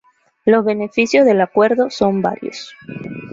Los 0.45 0.65
beneficios 0.65 1.27
del 1.27 1.41
acuerdo 1.41 1.91
son 1.91 2.23
varios. 2.23 2.73